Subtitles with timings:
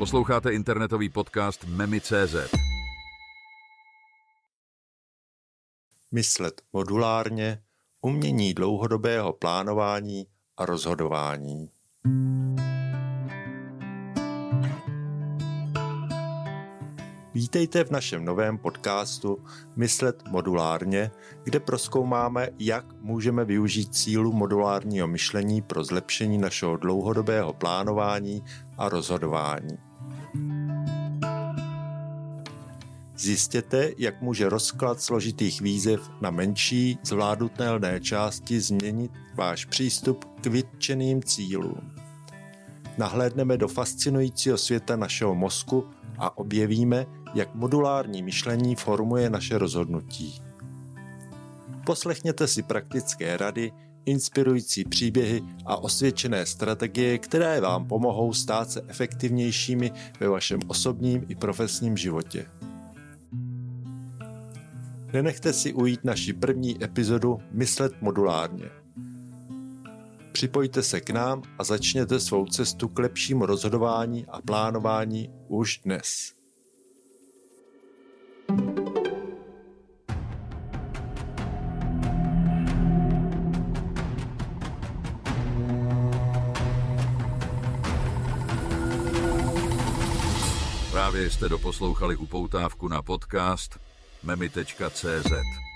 [0.00, 2.34] Posloucháte internetový podcast Memi.cz.
[6.12, 7.62] Myslet modulárně,
[8.00, 10.26] umění dlouhodobého plánování
[10.56, 11.70] a rozhodování.
[17.34, 19.44] Vítejte v našem novém podcastu
[19.76, 21.10] Myslet modulárně,
[21.44, 28.44] kde proskoumáme, jak můžeme využít sílu modulárního myšlení pro zlepšení našeho dlouhodobého plánování
[28.78, 29.89] a rozhodování.
[33.20, 41.22] Zjistěte, jak může rozklad složitých výzev na menší, zvládnutelné části změnit váš přístup k vytčeným
[41.22, 41.92] cílům.
[42.98, 45.84] Nahlédneme do fascinujícího světa našeho mozku
[46.18, 50.42] a objevíme, jak modulární myšlení formuje naše rozhodnutí.
[51.86, 53.72] Poslechněte si praktické rady,
[54.04, 61.34] inspirující příběhy a osvědčené strategie, které vám pomohou stát se efektivnějšími ve vašem osobním i
[61.34, 62.46] profesním životě.
[65.12, 68.70] Nenechte si ujít naši první epizodu Myslet modulárně.
[70.32, 76.34] Připojte se k nám a začněte svou cestu k lepšímu rozhodování a plánování už dnes.
[90.90, 93.89] Právě jste doposlouchali upoutávku na podcast
[94.22, 95.69] memi.cz.